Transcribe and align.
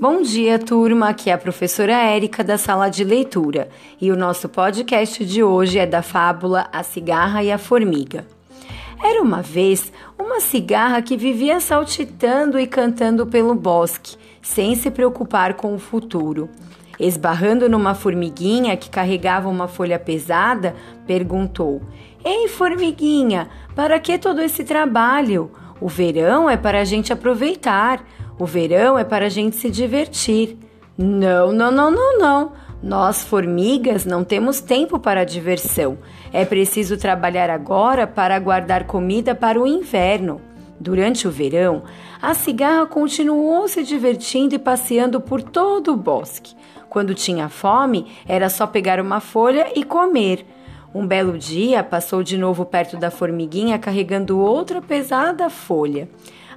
Bom 0.00 0.22
dia, 0.22 0.58
turma. 0.58 1.10
Aqui 1.10 1.28
é 1.28 1.34
a 1.34 1.36
professora 1.36 1.92
Érica 1.92 2.42
da 2.42 2.56
sala 2.56 2.88
de 2.88 3.04
leitura 3.04 3.68
e 4.00 4.10
o 4.10 4.16
nosso 4.16 4.48
podcast 4.48 5.22
de 5.26 5.42
hoje 5.42 5.78
é 5.78 5.84
da 5.84 6.00
fábula 6.00 6.66
A 6.72 6.82
Cigarra 6.82 7.44
e 7.44 7.52
a 7.52 7.58
Formiga. 7.58 8.26
Era 9.04 9.20
uma 9.20 9.42
vez 9.42 9.92
uma 10.18 10.40
cigarra 10.40 11.02
que 11.02 11.18
vivia 11.18 11.60
saltitando 11.60 12.58
e 12.58 12.66
cantando 12.66 13.26
pelo 13.26 13.54
bosque, 13.54 14.16
sem 14.40 14.74
se 14.74 14.90
preocupar 14.90 15.52
com 15.52 15.74
o 15.74 15.78
futuro. 15.78 16.48
Esbarrando 16.98 17.68
numa 17.68 17.94
formiguinha 17.94 18.78
que 18.78 18.88
carregava 18.88 19.50
uma 19.50 19.68
folha 19.68 19.98
pesada, 19.98 20.74
perguntou: 21.06 21.82
Ei, 22.24 22.48
formiguinha, 22.48 23.50
para 23.76 24.00
que 24.00 24.16
todo 24.16 24.40
esse 24.40 24.64
trabalho? 24.64 25.50
O 25.78 25.88
verão 25.88 26.48
é 26.48 26.56
para 26.56 26.80
a 26.80 26.84
gente 26.84 27.12
aproveitar. 27.12 28.02
O 28.40 28.46
verão 28.46 28.98
é 28.98 29.04
para 29.04 29.26
a 29.26 29.28
gente 29.28 29.54
se 29.56 29.68
divertir. 29.68 30.56
Não, 30.96 31.52
não, 31.52 31.70
não, 31.70 31.90
não, 31.90 32.18
não. 32.18 32.52
Nós, 32.82 33.22
formigas, 33.22 34.06
não 34.06 34.24
temos 34.24 34.60
tempo 34.62 34.98
para 34.98 35.24
diversão. 35.24 35.98
É 36.32 36.42
preciso 36.46 36.96
trabalhar 36.96 37.50
agora 37.50 38.06
para 38.06 38.38
guardar 38.38 38.84
comida 38.86 39.34
para 39.34 39.60
o 39.60 39.66
inverno. 39.66 40.40
Durante 40.80 41.28
o 41.28 41.30
verão, 41.30 41.82
a 42.22 42.32
cigarra 42.32 42.86
continuou 42.86 43.68
se 43.68 43.82
divertindo 43.82 44.54
e 44.54 44.58
passeando 44.58 45.20
por 45.20 45.42
todo 45.42 45.92
o 45.92 45.96
bosque. 45.96 46.56
Quando 46.88 47.14
tinha 47.14 47.50
fome, 47.50 48.06
era 48.26 48.48
só 48.48 48.66
pegar 48.66 49.00
uma 49.00 49.20
folha 49.20 49.70
e 49.76 49.84
comer. 49.84 50.46
Um 50.94 51.06
belo 51.06 51.36
dia, 51.36 51.84
passou 51.84 52.22
de 52.22 52.38
novo 52.38 52.64
perto 52.64 52.96
da 52.96 53.10
formiguinha 53.10 53.78
carregando 53.78 54.38
outra 54.38 54.80
pesada 54.80 55.50
folha. 55.50 56.08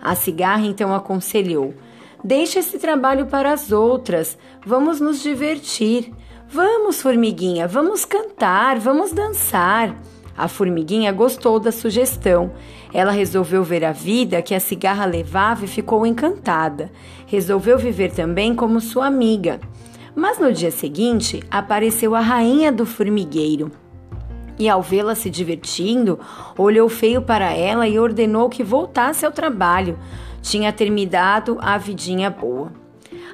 A 0.03 0.15
cigarra 0.15 0.65
então 0.65 0.93
aconselhou: 0.93 1.73
Deixe 2.21 2.59
esse 2.59 2.77
trabalho 2.77 3.27
para 3.27 3.53
as 3.53 3.71
outras, 3.71 4.37
vamos 4.65 4.99
nos 4.99 5.23
divertir. 5.23 6.11
Vamos, 6.49 7.01
formiguinha, 7.01 7.67
vamos 7.67 8.03
cantar, 8.03 8.77
vamos 8.77 9.13
dançar. 9.13 9.95
A 10.37 10.47
formiguinha 10.47 11.11
gostou 11.11 11.57
da 11.57 11.71
sugestão. 11.71 12.51
Ela 12.93 13.11
resolveu 13.11 13.63
ver 13.63 13.85
a 13.85 13.91
vida 13.91 14.41
que 14.41 14.53
a 14.53 14.59
cigarra 14.59 15.05
levava 15.05 15.63
e 15.63 15.69
ficou 15.69 16.05
encantada. 16.05 16.91
Resolveu 17.25 17.77
viver 17.77 18.11
também 18.11 18.53
como 18.53 18.81
sua 18.81 19.07
amiga. 19.07 19.59
Mas 20.15 20.37
no 20.37 20.51
dia 20.51 20.69
seguinte 20.69 21.41
apareceu 21.49 22.13
a 22.13 22.19
rainha 22.19 22.71
do 22.71 22.85
formigueiro 22.85 23.71
e, 24.57 24.69
ao 24.69 24.81
vê-la 24.81 25.15
se 25.15 25.29
divertindo, 25.29 26.19
olhou 26.57 26.87
feio 26.89 27.21
para 27.21 27.51
ela 27.51 27.87
e 27.87 27.99
ordenou 27.99 28.49
que 28.49 28.63
voltasse 28.63 29.25
ao 29.25 29.31
trabalho. 29.31 29.97
Tinha 30.41 30.71
terminado 30.73 31.57
a 31.61 31.77
vidinha 31.77 32.29
boa. 32.29 32.71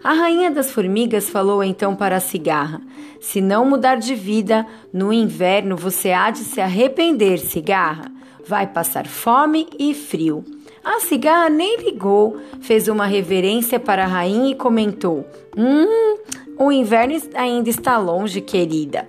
A 0.04 0.14
rainha 0.14 0.50
das 0.50 0.72
formigas 0.72 1.30
falou 1.30 1.64
então 1.64 1.96
para 1.96 2.18
a 2.18 2.22
cigarra: 2.22 2.82
Se 3.20 3.42
não 3.42 3.66
mudar 3.66 3.96
de 3.96 4.16
vida, 4.16 4.66
no 4.94 5.12
inverno 5.12 5.76
você 5.76 6.12
há 6.12 6.30
de 6.30 6.40
se 6.40 6.62
arrepender, 6.62 7.40
cigarra. 7.40 8.12
Vai 8.46 8.66
passar 8.68 9.06
fome 9.06 9.68
e 9.78 9.94
frio. 9.94 10.44
A 10.84 11.02
cigarra 11.02 11.50
nem 11.50 11.78
ligou, 11.78 12.38
fez 12.62 12.88
uma 12.88 13.06
reverência 13.06 13.80
para 13.80 14.06
a 14.06 14.08
rainha 14.08 14.52
e 14.52 14.56
comentou: 14.56 15.28
Hum, 15.58 16.18
o 16.58 16.72
inverno 16.72 17.16
ainda 17.36 17.70
está 17.70 17.98
longe, 17.98 18.42
querida. 18.42 19.08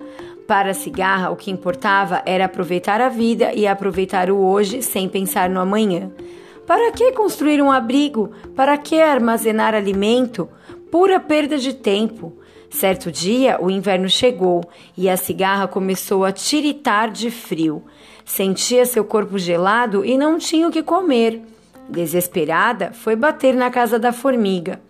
Para 0.50 0.72
a 0.72 0.74
cigarra, 0.74 1.30
o 1.30 1.36
que 1.36 1.48
importava 1.48 2.24
era 2.26 2.46
aproveitar 2.46 3.00
a 3.00 3.08
vida 3.08 3.52
e 3.54 3.68
aproveitar 3.68 4.32
o 4.32 4.38
hoje 4.38 4.82
sem 4.82 5.08
pensar 5.08 5.48
no 5.48 5.60
amanhã. 5.60 6.10
Para 6.66 6.90
que 6.90 7.12
construir 7.12 7.62
um 7.62 7.70
abrigo? 7.70 8.32
Para 8.56 8.76
que 8.76 9.00
armazenar 9.00 9.76
alimento? 9.76 10.48
Pura 10.90 11.20
perda 11.20 11.56
de 11.56 11.72
tempo. 11.72 12.36
Certo 12.68 13.12
dia, 13.12 13.58
o 13.60 13.70
inverno 13.70 14.08
chegou 14.08 14.64
e 14.96 15.08
a 15.08 15.16
cigarra 15.16 15.68
começou 15.68 16.24
a 16.24 16.32
tiritar 16.32 17.12
de 17.12 17.30
frio. 17.30 17.84
Sentia 18.24 18.84
seu 18.84 19.04
corpo 19.04 19.38
gelado 19.38 20.04
e 20.04 20.18
não 20.18 20.36
tinha 20.36 20.66
o 20.66 20.72
que 20.72 20.82
comer. 20.82 21.42
Desesperada, 21.88 22.90
foi 22.92 23.14
bater 23.14 23.54
na 23.54 23.70
casa 23.70 24.00
da 24.00 24.12
formiga. 24.12 24.80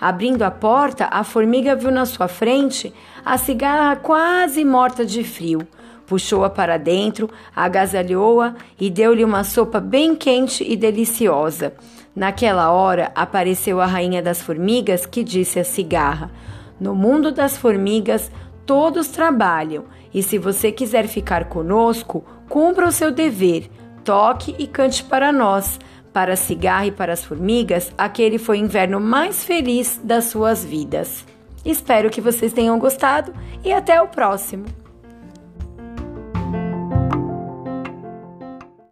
Abrindo 0.00 0.42
a 0.42 0.50
porta, 0.50 1.08
a 1.10 1.24
formiga 1.24 1.74
viu 1.74 1.90
na 1.90 2.04
sua 2.04 2.28
frente 2.28 2.92
a 3.24 3.38
cigarra 3.38 3.96
quase 3.96 4.64
morta 4.64 5.04
de 5.04 5.24
frio. 5.24 5.66
Puxou-a 6.06 6.48
para 6.48 6.78
dentro, 6.78 7.28
agasalhou-a 7.54 8.54
e 8.78 8.88
deu-lhe 8.88 9.24
uma 9.24 9.42
sopa 9.42 9.80
bem 9.80 10.14
quente 10.14 10.62
e 10.62 10.76
deliciosa. 10.76 11.74
Naquela 12.14 12.70
hora 12.70 13.10
apareceu 13.14 13.80
a 13.80 13.86
rainha 13.86 14.22
das 14.22 14.40
formigas 14.40 15.04
que 15.04 15.24
disse 15.24 15.58
à 15.58 15.64
cigarra: 15.64 16.30
No 16.78 16.94
mundo 16.94 17.32
das 17.32 17.56
formigas 17.56 18.30
todos 18.64 19.08
trabalham, 19.08 19.84
e 20.14 20.22
se 20.22 20.38
você 20.38 20.70
quiser 20.70 21.08
ficar 21.08 21.46
conosco, 21.46 22.24
cumpra 22.48 22.86
o 22.86 22.92
seu 22.92 23.10
dever, 23.10 23.68
toque 24.04 24.54
e 24.58 24.66
cante 24.66 25.02
para 25.02 25.32
nós. 25.32 25.78
Para 26.16 26.32
a 26.32 26.36
cigarra 26.36 26.86
e 26.86 26.90
para 26.90 27.12
as 27.12 27.22
formigas, 27.22 27.92
aquele 27.98 28.38
foi 28.38 28.58
o 28.58 28.64
inverno 28.64 28.98
mais 28.98 29.44
feliz 29.44 30.00
das 30.02 30.24
suas 30.24 30.64
vidas. 30.64 31.26
Espero 31.62 32.08
que 32.08 32.22
vocês 32.22 32.54
tenham 32.54 32.78
gostado 32.78 33.34
e 33.62 33.70
até 33.70 34.00
o 34.00 34.08
próximo! 34.08 34.85